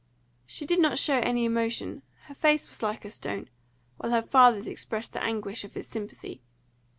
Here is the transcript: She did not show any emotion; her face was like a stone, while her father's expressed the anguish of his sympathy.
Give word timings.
She 0.47 0.65
did 0.65 0.79
not 0.79 0.97
show 0.97 1.19
any 1.19 1.45
emotion; 1.45 2.01
her 2.25 2.33
face 2.33 2.67
was 2.69 2.81
like 2.81 3.05
a 3.05 3.11
stone, 3.11 3.51
while 3.97 4.11
her 4.11 4.23
father's 4.23 4.65
expressed 4.67 5.13
the 5.13 5.21
anguish 5.21 5.63
of 5.63 5.75
his 5.75 5.85
sympathy. 5.85 6.41